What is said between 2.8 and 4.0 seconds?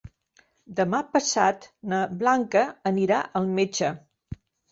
anirà al metge.